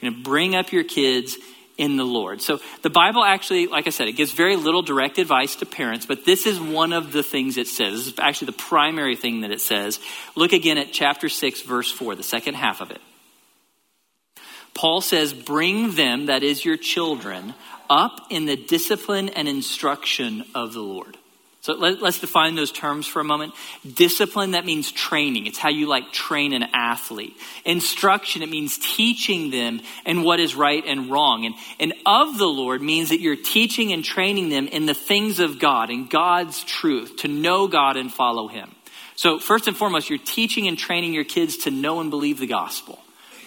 [0.00, 1.36] You know, bring up your kids
[1.76, 2.40] in the Lord.
[2.40, 6.06] So the Bible actually, like I said, it gives very little direct advice to parents,
[6.06, 7.92] but this is one of the things it says.
[7.92, 10.00] This is actually the primary thing that it says.
[10.36, 13.00] Look again at chapter 6, verse 4, the second half of it.
[14.74, 17.54] Paul says, Bring them, that is your children,
[17.88, 21.16] up in the discipline and instruction of the Lord.
[21.66, 23.52] So let, us define those terms for a moment.
[23.94, 25.46] Discipline, that means training.
[25.46, 27.36] It's how you like train an athlete.
[27.64, 31.44] Instruction, it means teaching them and what is right and wrong.
[31.44, 35.40] And, and of the Lord means that you're teaching and training them in the things
[35.40, 38.70] of God, in God's truth, to know God and follow Him.
[39.16, 42.46] So first and foremost, you're teaching and training your kids to know and believe the
[42.46, 43.00] gospel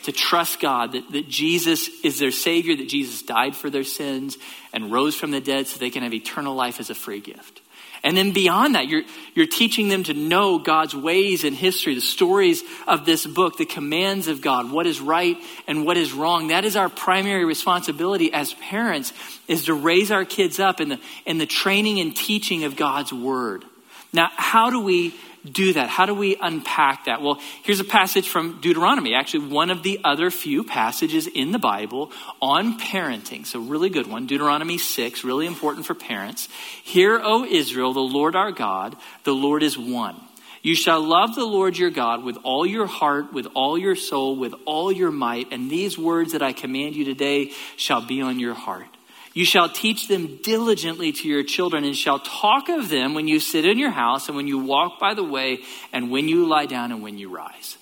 [0.10, 4.40] to trust God that, that Jesus is their Savior, that Jesus died for their sins
[4.74, 7.62] and rose from the dead so they can have eternal life as a free gift.
[8.04, 9.04] And then beyond that, you're,
[9.36, 13.66] you're teaching them to know God's ways and history, the stories of this book, the
[13.66, 16.48] commands of God, what is right and what is wrong.
[16.48, 19.14] That is our primary responsibility as parents,
[19.48, 23.14] is to raise our kids up in the, in the training and teaching of God's
[23.14, 23.64] word.
[24.12, 25.14] Now, how do we
[25.46, 25.90] do that?
[25.90, 27.22] How do we unpack that?
[27.22, 31.60] Well, here's a passage from Deuteronomy, actually, one of the other few passages in the
[31.60, 33.46] Bible on parenting.
[33.46, 34.28] So, really good one.
[34.28, 36.50] Deuteronomy 6, really important for parents.
[36.84, 40.20] Hear, O Israel, the Lord our God, the Lord is one.
[40.62, 44.36] You shall love the Lord your God with all your heart, with all your soul,
[44.36, 48.40] with all your might, and these words that I command you today shall be on
[48.40, 48.99] your heart.
[49.34, 53.40] You shall teach them diligently to your children, and shall talk of them when you
[53.40, 55.60] sit in your house, and when you walk by the way,
[55.94, 57.78] and when you lie down, and when you rise.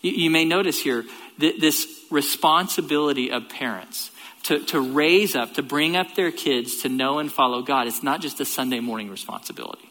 [0.00, 1.04] You, you may notice here
[1.38, 4.10] th- this responsibility of parents
[4.44, 7.86] to, to raise up, to bring up their kids to know and follow God.
[7.86, 9.90] It's not just a Sunday morning responsibility,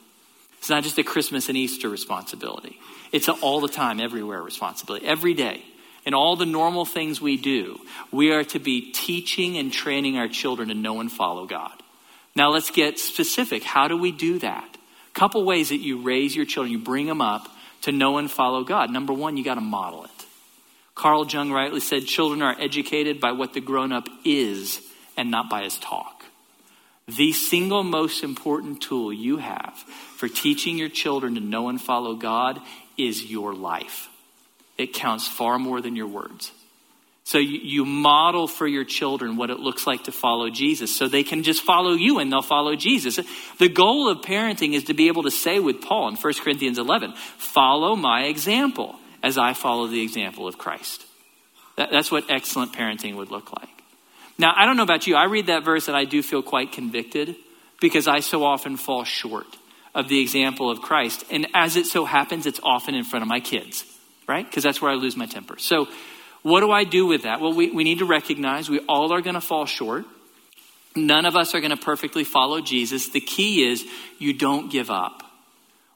[0.57, 2.79] it's not just a Christmas and Easter responsibility.
[3.11, 5.63] It's all the time, everywhere responsibility, every day
[6.09, 7.79] in all the normal things we do,
[8.11, 11.83] we are to be teaching and training our children to know and follow God.
[12.35, 13.61] Now let's get specific.
[13.61, 14.67] How do we do that?
[15.07, 17.47] A couple ways that you raise your children, you bring them up
[17.83, 18.89] to know and follow God.
[18.89, 20.25] Number one, you got to model it.
[20.95, 24.81] Carl Jung rightly said, children are educated by what the grown up is
[25.15, 26.25] and not by his talk.
[27.07, 29.75] The single most important tool you have
[30.17, 32.59] for teaching your children to know and follow God
[32.97, 34.09] is your life
[34.79, 36.51] it counts far more than your words.
[37.25, 41.07] So you, you, model for your children what it looks like to follow Jesus so
[41.07, 43.19] they can just follow you and they'll follow Jesus.
[43.59, 46.79] The goal of parenting is to be able to say with Paul in 1 Corinthians
[46.79, 51.05] 11, follow my example as I follow the example of Christ.
[51.75, 53.69] That, that's what excellent parenting would look like.
[54.39, 55.15] Now, I don't know about you.
[55.15, 57.35] I read that verse and I do feel quite convicted
[57.81, 59.57] because I so often fall short
[59.93, 61.25] of the example of Christ.
[61.29, 63.85] And as it so happens, it's often in front of my kids
[64.29, 64.45] right?
[64.45, 65.57] Because that's where I lose my temper.
[65.57, 65.87] So,
[66.43, 67.41] what do I do with that?
[67.41, 70.05] Well, we, we need to recognize we all are going to fall short.
[70.95, 73.09] None of us are going to perfectly follow Jesus.
[73.09, 73.85] The key is
[74.19, 75.23] you don't give up.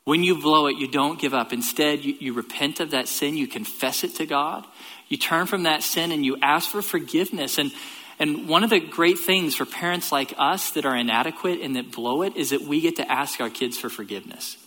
[0.04, 1.54] When you blow it, you don't give up.
[1.54, 4.66] Instead, you, you repent of that sin, you confess it to God,
[5.08, 7.58] you turn from that sin, and you ask for forgiveness.
[7.58, 7.72] And,
[8.20, 11.92] and one of the great things for parents like us that are inadequate and that
[11.92, 14.58] blow it is that we get to ask our kids for forgiveness.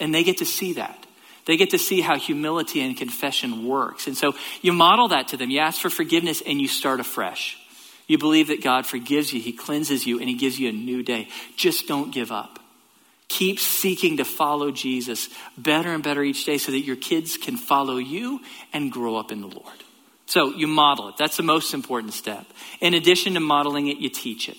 [0.00, 1.05] And they get to see that.
[1.46, 4.06] They get to see how humility and confession works.
[4.06, 5.50] And so you model that to them.
[5.50, 7.56] You ask for forgiveness and you start afresh.
[8.08, 11.02] You believe that God forgives you, He cleanses you, and He gives you a new
[11.02, 11.28] day.
[11.56, 12.58] Just don't give up.
[13.28, 15.28] Keep seeking to follow Jesus
[15.58, 18.40] better and better each day so that your kids can follow you
[18.72, 19.74] and grow up in the Lord.
[20.26, 21.16] So you model it.
[21.16, 22.46] That's the most important step.
[22.80, 24.58] In addition to modeling it, you teach it.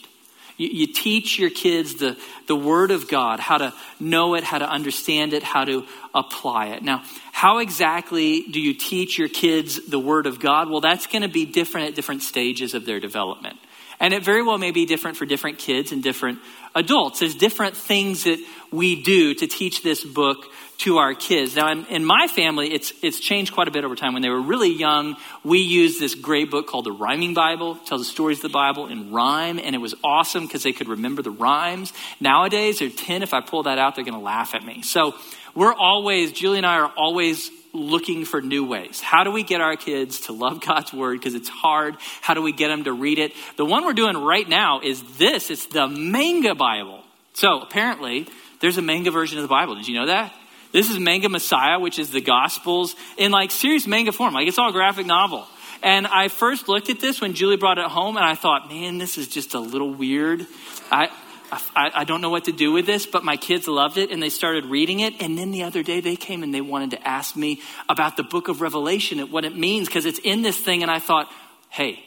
[0.57, 2.17] You, you, teach your kids the,
[2.47, 6.67] the Word of God, how to know it, how to understand it, how to apply
[6.67, 6.83] it.
[6.83, 10.69] Now, how exactly do you teach your kids the Word of God?
[10.69, 13.57] Well, that's going to be different at different stages of their development.
[13.99, 16.39] And it very well may be different for different kids and different
[16.75, 17.19] adults.
[17.19, 20.45] There's different things that we do to teach this book
[20.79, 21.55] to our kids.
[21.55, 24.13] Now, in, in, my family, it's, it's changed quite a bit over time.
[24.13, 27.85] When they were really young, we used this great book called the Rhyming Bible, it
[27.87, 30.87] tells the stories of the Bible in rhyme, and it was awesome because they could
[30.87, 31.93] remember the rhymes.
[32.19, 33.23] Nowadays, they're 10.
[33.23, 34.83] If I pull that out, they're going to laugh at me.
[34.83, 35.15] So
[35.55, 39.01] we're always, Julie and I are always looking for new ways.
[39.01, 41.95] How do we get our kids to love God's word because it's hard?
[42.21, 43.33] How do we get them to read it?
[43.55, 45.49] The one we're doing right now is this.
[45.49, 47.03] It's the Manga Bible.
[47.33, 48.27] So apparently,
[48.61, 49.75] there's a manga version of the Bible.
[49.75, 50.33] Did you know that?
[50.71, 54.33] This is Manga Messiah, which is the Gospels in like serious manga form.
[54.33, 55.45] Like it's all graphic novel.
[55.83, 58.97] And I first looked at this when Julie brought it home, and I thought, man,
[58.97, 60.45] this is just a little weird.
[60.91, 61.09] I,
[61.51, 64.21] I, I, don't know what to do with this, but my kids loved it and
[64.21, 65.21] they started reading it.
[65.21, 68.23] And then the other day they came and they wanted to ask me about the
[68.23, 70.81] book of Revelation and what it means because it's in this thing.
[70.81, 71.31] And I thought,
[71.69, 72.03] hey,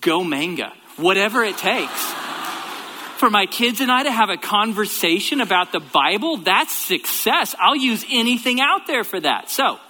[0.00, 2.27] go manga, whatever it takes.
[3.18, 7.52] For my kids and I to have a conversation about the Bible, that's success.
[7.58, 9.50] I'll use anything out there for that.
[9.50, 9.80] So,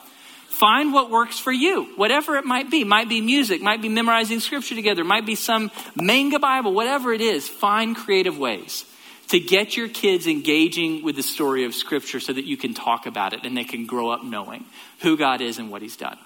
[0.49, 2.85] find what works for you, whatever it might be.
[2.85, 7.21] Might be music, might be memorizing scripture together, might be some manga Bible, whatever it
[7.21, 7.47] is.
[7.47, 8.87] Find creative ways
[9.29, 13.05] to get your kids engaging with the story of Scripture so that you can talk
[13.05, 14.65] about it and they can grow up knowing
[15.01, 16.17] who God is and what He's done.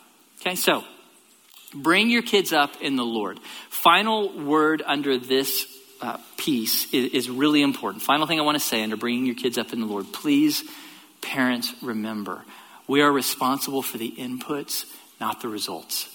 [0.41, 0.85] Okay, so
[1.75, 3.41] bring your kids up in the Lord.
[3.71, 5.67] Final word under this
[6.03, 8.03] uh, piece is, is really important.
[8.03, 10.13] Final thing I want to say under bringing your kids up in the Lord.
[10.13, 10.65] Please,
[11.21, 12.45] parents, remember
[12.89, 14.85] we are responsible for the inputs,
[15.21, 16.09] not the results.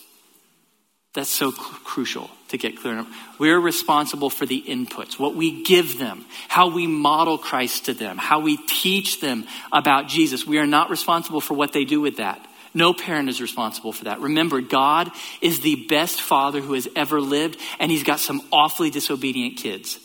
[1.13, 3.05] That's so cl- crucial to get clear.
[3.39, 8.17] We're responsible for the inputs, what we give them, how we model Christ to them,
[8.17, 10.45] how we teach them about Jesus.
[10.45, 12.45] We are not responsible for what they do with that.
[12.73, 14.19] No parent is responsible for that.
[14.19, 18.89] Remember, God is the best father who has ever lived, and he's got some awfully
[18.89, 19.99] disobedient kids.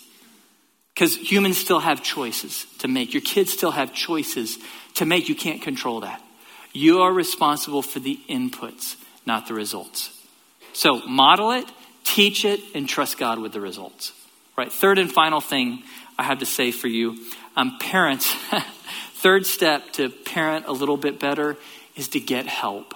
[0.95, 3.15] Because humans still have choices to make.
[3.15, 4.59] Your kids still have choices
[4.95, 5.29] to make.
[5.29, 6.23] You can't control that.
[6.73, 8.97] You are responsible for the inputs,
[9.27, 10.11] not the results.
[10.73, 11.67] So model it,
[12.05, 14.13] teach it, and trust God with the results.
[14.57, 14.73] Right.
[14.73, 15.83] Third and final thing
[16.19, 17.17] I have to say for you,
[17.57, 18.35] um, parents.
[19.23, 21.57] third step to parent a little bit better
[21.97, 22.95] is to get help.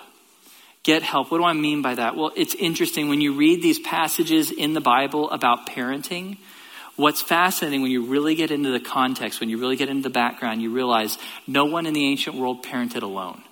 [0.82, 1.30] Get help.
[1.30, 2.16] What do I mean by that?
[2.16, 6.38] Well, it's interesting when you read these passages in the Bible about parenting.
[6.94, 10.12] What's fascinating when you really get into the context, when you really get into the
[10.12, 13.42] background, you realize no one in the ancient world parented alone.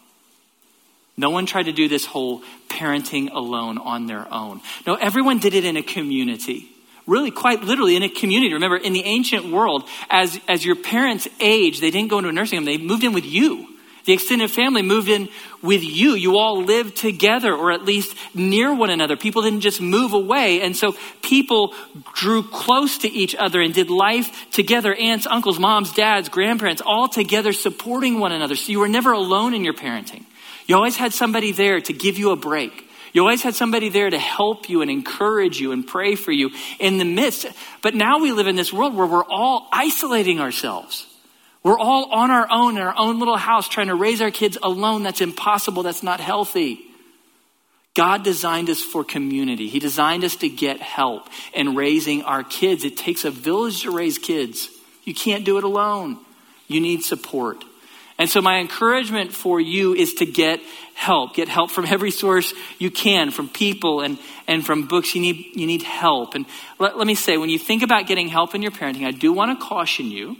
[1.16, 4.61] No one tried to do this whole parenting alone on their own.
[4.86, 6.70] No, everyone did it in a community.
[7.07, 8.55] Really, quite literally in a community.
[8.55, 12.32] Remember, in the ancient world, as, as your parents age, they didn't go into a
[12.32, 13.74] nursing home, they moved in with you.
[14.05, 15.30] The extended family moved in
[15.62, 16.14] with you.
[16.14, 19.16] You all lived together or at least near one another.
[19.16, 20.61] People didn't just move away.
[20.61, 21.74] And so people
[22.14, 24.94] drew close to each other and did life together.
[24.94, 28.57] Aunts, uncles, moms, dads, grandparents, all together supporting one another.
[28.57, 30.24] So you were never alone in your parenting.
[30.66, 32.88] You always had somebody there to give you a break.
[33.14, 36.50] You always had somebody there to help you and encourage you and pray for you
[36.80, 37.46] in the midst.
[37.80, 41.07] But now we live in this world where we're all isolating ourselves.
[41.65, 44.59] We're all on our own in our own little house trying to raise our kids
[44.62, 45.03] alone.
[45.03, 45.83] That's impossible.
[45.83, 46.85] That's not healthy.
[47.95, 49.69] God designed us for community.
[49.69, 52.85] He designed us to get help in raising our kids.
[52.85, 54.69] It takes a village to raise kids.
[55.05, 56.19] You can't do it alone.
[56.67, 57.65] You need support.
[58.19, 60.61] And so, my encouragement for you is to get
[60.95, 61.35] help.
[61.35, 65.15] Get help from every source you can, from people and, and from books.
[65.15, 66.35] You need, you need help.
[66.35, 66.47] And
[66.79, 69.33] let, let me say, when you think about getting help in your parenting, I do
[69.33, 70.37] want to caution you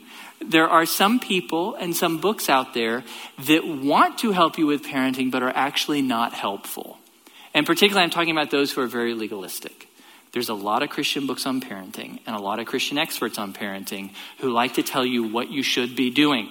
[0.51, 3.05] there are some people and some books out there
[3.47, 6.99] that want to help you with parenting but are actually not helpful.
[7.53, 9.88] And particularly, I'm talking about those who are very legalistic.
[10.32, 13.53] There's a lot of Christian books on parenting and a lot of Christian experts on
[13.53, 16.51] parenting who like to tell you what you should be doing.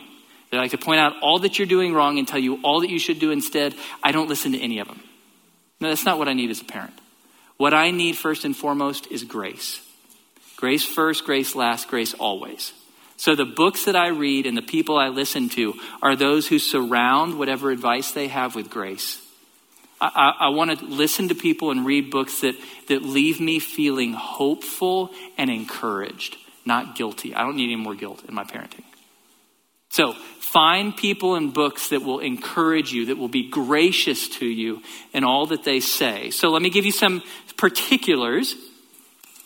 [0.50, 2.90] They like to point out all that you're doing wrong and tell you all that
[2.90, 3.76] you should do instead.
[4.02, 5.02] I don't listen to any of them.
[5.82, 6.94] No, that's not what I need as a parent.
[7.58, 9.82] What I need first and foremost is grace.
[10.56, 12.72] Grace first, grace last, grace always.
[13.18, 16.60] So the books that I read and the people I listen to are those who
[16.60, 19.22] surround whatever advice they have with grace.
[20.02, 22.56] I, I, I want to listen to people and read books that,
[22.88, 27.34] that leave me feeling hopeful and encouraged, not guilty.
[27.34, 28.84] I don't need any more guilt in my parenting.
[29.90, 34.82] So find people and books that will encourage you, that will be gracious to you
[35.14, 36.32] in all that they say.
[36.32, 37.22] So let me give you some
[37.58, 38.56] particulars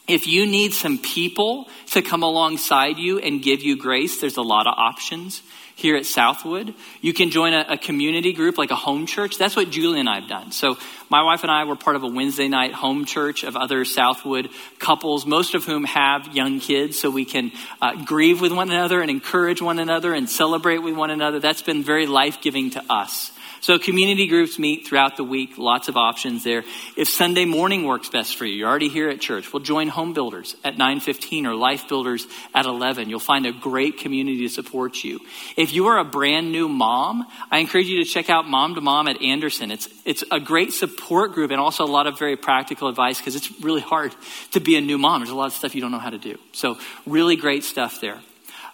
[0.07, 4.41] if you need some people to come alongside you and give you grace, there's a
[4.41, 5.41] lot of options
[5.75, 6.73] here at Southwood.
[7.01, 9.37] You can join a, a, community group like a home church.
[9.37, 10.51] That's what Julie and I have done.
[10.51, 10.77] So
[11.07, 14.49] my wife and I were part of a Wednesday night home church of other Southwood
[14.79, 19.01] couples, most of whom have young kids, so we can uh, grieve with one another
[19.01, 21.39] and encourage one another and celebrate with one another.
[21.39, 23.31] That's been very life giving to us.
[23.61, 26.63] So community groups meet throughout the week, lots of options there.
[26.95, 30.13] If Sunday morning works best for you, you're already here at church, we'll join Home
[30.13, 33.09] Builders at 9:15 or Life Builders at 11.
[33.09, 35.19] You'll find a great community to support you.
[35.55, 38.81] If you are a brand new mom, I encourage you to check out Mom to
[38.81, 39.71] Mom at Anderson.
[39.71, 43.35] It's it's a great support group and also a lot of very practical advice because
[43.35, 44.15] it's really hard
[44.51, 45.21] to be a new mom.
[45.21, 46.37] There's a lot of stuff you don't know how to do.
[46.53, 48.19] So really great stuff there.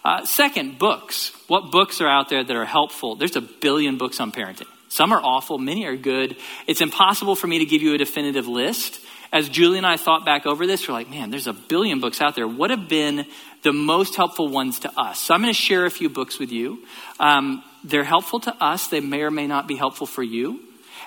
[0.04, 1.32] Uh, second, books.
[1.48, 3.16] What books are out there that are helpful?
[3.16, 4.68] There's a billion books on parenting.
[4.94, 6.36] Some are awful, many are good.
[6.68, 9.00] It's impossible for me to give you a definitive list.
[9.32, 12.20] As Julie and I thought back over this, we're like, man, there's a billion books
[12.20, 12.46] out there.
[12.46, 13.26] What have been
[13.62, 15.18] the most helpful ones to us?
[15.18, 16.78] So I'm going to share a few books with you.
[17.18, 20.60] Um, they're helpful to us, they may or may not be helpful for you.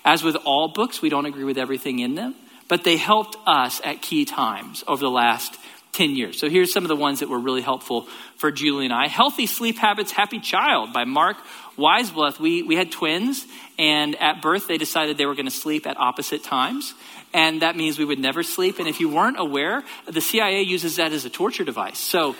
[0.03, 2.35] As with all books, we don't agree with everything in them,
[2.67, 5.57] but they helped us at key times over the last
[5.93, 6.38] 10 years.
[6.38, 9.07] So here's some of the ones that were really helpful for Julie and I.
[9.07, 11.38] Healthy Sleep Habits, Happy Child by Marc
[11.78, 12.39] Weissbluth.
[12.39, 13.45] We, we had twins,
[13.78, 16.93] and at birth they decided they were going to sleep at opposite times.
[17.34, 18.80] And that means we would never sleep.
[18.80, 21.99] And if you weren't aware, the CIA uses that as a torture device.
[21.99, 22.36] So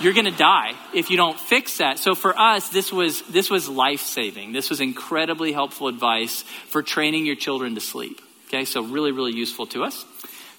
[0.00, 1.98] you're going to die if you don't fix that.
[1.98, 4.52] So for us, this was, this was life saving.
[4.52, 8.20] This was incredibly helpful advice for training your children to sleep.
[8.48, 10.04] Okay, so really, really useful to us.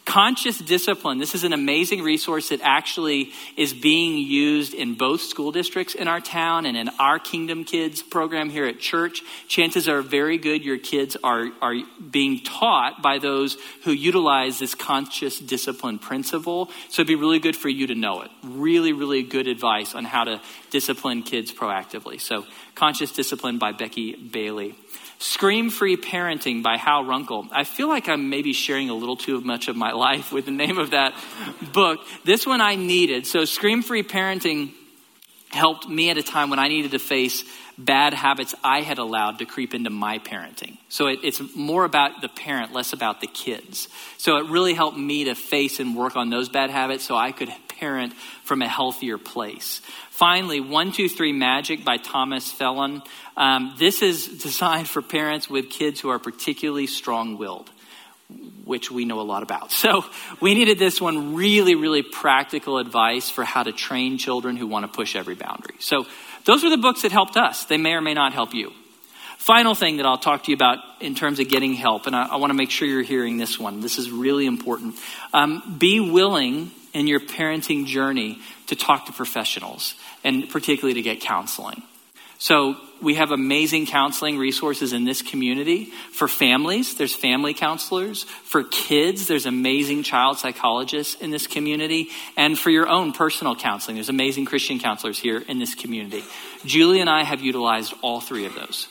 [0.06, 1.20] Conscious discipline.
[1.20, 6.08] This is an amazing resource that actually is being used in both school districts in
[6.08, 9.22] our town and in our Kingdom Kids program here at church.
[9.47, 11.76] Chances are very good your kids are, are
[12.10, 16.70] being taught by those who utilize this conscious discipline principle.
[16.89, 18.32] So it'd be really good for you to know it.
[18.43, 20.41] Really, really good advice on how to
[20.72, 22.20] discipline kids proactively.
[22.20, 22.45] So,
[22.82, 24.73] Conscious Discipline by Becky Bailey.
[25.19, 27.47] Scream Free Parenting by Hal Runkel.
[27.51, 30.51] I feel like I'm maybe sharing a little too much of my life with the
[30.51, 31.13] name of that
[31.73, 31.99] book.
[32.25, 33.27] This one I needed.
[33.27, 34.71] So, Scream Free Parenting
[35.51, 37.43] helped me at a time when I needed to face
[37.77, 40.77] bad habits I had allowed to creep into my parenting.
[40.89, 43.89] So it, it's more about the parent, less about the kids.
[44.17, 47.32] So it really helped me to face and work on those bad habits so I
[47.32, 47.49] could
[47.82, 48.13] parent
[48.43, 49.82] from a healthier place.
[50.11, 53.01] Finally, 123 Magic by Thomas Phelan.
[53.36, 57.69] Um, this is designed for parents with kids who are particularly strong willed.
[58.63, 59.71] which we know a lot about.
[59.73, 60.05] So
[60.39, 64.86] we needed this one really, really practical advice for how to train children who want
[64.86, 65.75] to push every boundary.
[65.79, 66.05] So
[66.45, 67.65] those are the books that helped us.
[67.65, 68.71] They may or may not help you.
[69.38, 72.27] Final thing that I'll talk to you about in terms of getting help, and I,
[72.27, 73.82] I want to make sure you're hearing this one.
[73.82, 74.95] This is really important.
[75.34, 81.21] Um, be willing in your parenting journey to talk to professionals, and particularly to get
[81.21, 81.83] counseling.
[82.41, 86.95] So we have amazing counseling resources in this community for families.
[86.95, 88.23] There's family counselors.
[88.23, 92.09] For kids, there's amazing child psychologists in this community.
[92.35, 96.23] And for your own personal counseling, there's amazing Christian counselors here in this community.
[96.65, 98.87] Julie and I have utilized all three of those.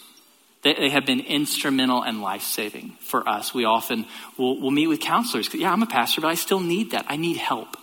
[0.62, 3.53] They, have been instrumental and life saving for us.
[3.53, 5.53] We often will will meet with counselors.
[5.55, 7.07] Yeah, I'm a pastor, but I still need that.
[7.09, 7.76] I need help.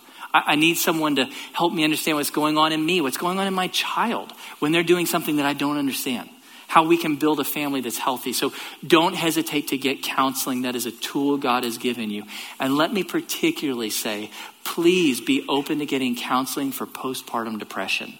[0.46, 3.46] I, need someone to help me understand what's going on in me, what's going on
[3.46, 6.28] in my child when they're doing something that I don't understand
[6.68, 8.32] how we can build a family that's healthy.
[8.34, 8.52] So
[8.86, 10.62] don't hesitate to get counseling.
[10.62, 12.24] That is a tool God has given you.
[12.60, 14.30] And let me particularly say,
[14.64, 18.18] please be open to getting counseling for postpartum depression.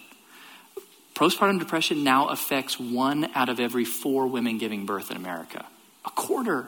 [1.13, 5.65] Postpartum depression now affects one out of every four women giving birth in America,
[6.03, 6.65] a quarter.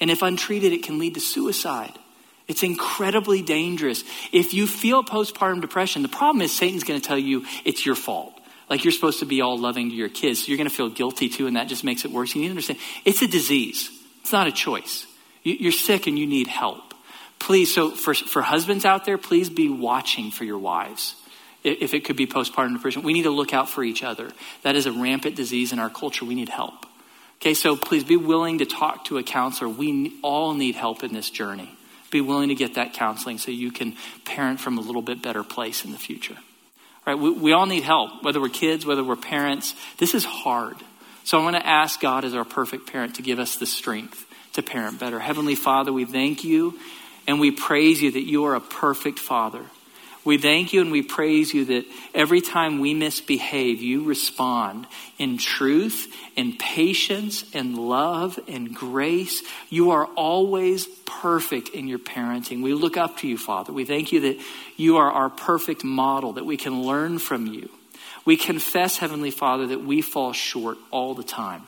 [0.00, 1.98] And if untreated, it can lead to suicide.
[2.46, 4.04] It's incredibly dangerous.
[4.32, 7.94] If you feel postpartum depression, the problem is Satan's going to tell you it's your
[7.94, 8.38] fault.
[8.68, 10.40] Like you're supposed to be all loving to your kids.
[10.40, 12.34] So you're going to feel guilty too, and that just makes it worse.
[12.34, 13.90] You need to understand it's a disease,
[14.20, 15.06] it's not a choice.
[15.42, 16.94] You're sick and you need help.
[17.38, 21.16] Please, so for, for husbands out there, please be watching for your wives
[21.62, 23.02] if it could be postpartum depression.
[23.02, 24.30] We need to look out for each other.
[24.62, 26.24] That is a rampant disease in our culture.
[26.24, 26.86] We need help.
[27.36, 29.68] Okay, so please be willing to talk to a counselor.
[29.68, 31.76] We all need help in this journey.
[32.14, 35.42] Be willing to get that counseling so you can parent from a little bit better
[35.42, 36.36] place in the future.
[37.04, 37.18] Right?
[37.18, 39.74] We, we all need help, whether we're kids, whether we're parents.
[39.98, 40.76] This is hard.
[41.24, 44.24] So I want to ask God as our perfect parent to give us the strength
[44.52, 45.18] to parent better.
[45.18, 46.78] Heavenly Father, we thank you
[47.26, 49.64] and we praise you that you are a perfect Father
[50.24, 54.86] we thank you and we praise you that every time we misbehave, you respond
[55.18, 59.42] in truth, in patience, in love, in grace.
[59.68, 62.62] You are always perfect in your parenting.
[62.62, 63.72] We look up to you, Father.
[63.72, 64.40] We thank you that
[64.76, 67.68] you are our perfect model, that we can learn from you.
[68.24, 71.64] We confess, Heavenly Father, that we fall short all the time.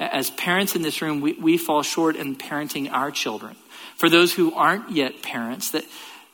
[0.00, 3.56] As parents in this room, we, we fall short in parenting our children.
[3.96, 5.84] For those who aren't yet parents, that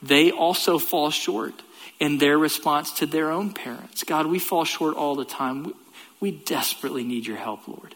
[0.03, 1.55] they also fall short
[2.01, 4.03] in their response to their own parents.
[4.03, 5.73] God, we fall short all the time.
[6.21, 7.95] We, desperately need your help, Lord.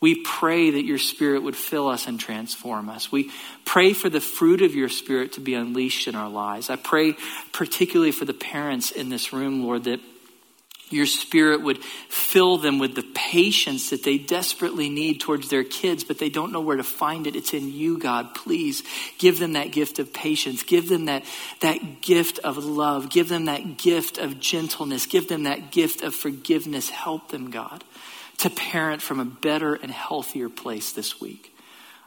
[0.00, 3.12] We pray that your spirit would fill us and transform us.
[3.12, 3.30] We
[3.64, 6.70] pray for the fruit of your spirit to be unleashed in our lives.
[6.70, 7.14] I pray
[7.52, 10.00] particularly for the parents in this room, Lord, that
[10.92, 16.04] your spirit would fill them with the patience that they desperately need towards their kids,
[16.04, 17.36] but they don't know where to find it.
[17.36, 18.34] It's in you, God.
[18.34, 18.82] Please
[19.18, 20.62] give them that gift of patience.
[20.62, 21.24] Give them that,
[21.60, 23.10] that gift of love.
[23.10, 25.06] Give them that gift of gentleness.
[25.06, 26.88] Give them that gift of forgiveness.
[26.88, 27.84] Help them, God,
[28.38, 31.54] to parent from a better and healthier place this week.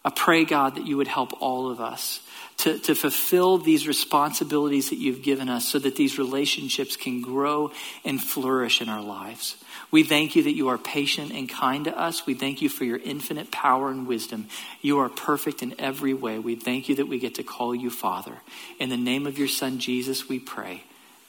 [0.03, 2.19] I pray, God, that you would help all of us
[2.57, 7.71] to, to fulfill these responsibilities that you've given us so that these relationships can grow
[8.03, 9.57] and flourish in our lives.
[9.91, 12.25] We thank you that you are patient and kind to us.
[12.25, 14.47] We thank you for your infinite power and wisdom.
[14.81, 16.39] You are perfect in every way.
[16.39, 18.37] We thank you that we get to call you Father.
[18.79, 20.83] In the name of your Son, Jesus, we pray.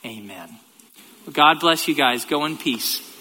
[0.05, 0.59] Amen.
[1.33, 2.25] God bless you guys.
[2.25, 3.16] Go in peace.